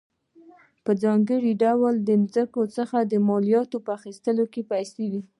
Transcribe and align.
په 0.85 0.91
ځانګړې 1.03 1.53
توګه 1.63 1.89
له 1.97 2.01
ځمکو 2.35 2.61
څخه 2.77 2.97
د 3.01 3.13
مالیاتو 3.27 3.77
په 3.85 3.91
اخیستو 3.97 4.43
کې 4.53 4.61
پیسې 4.71 5.03
وې. 5.11 5.21